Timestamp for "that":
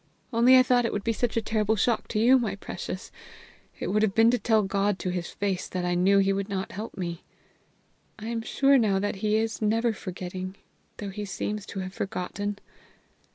5.67-5.85, 8.97-9.17